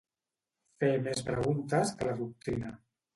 Fer 0.83 0.87
més 1.07 1.21
preguntes 1.27 1.91
que 1.99 2.09
la 2.09 2.17
doctrina. 2.23 2.73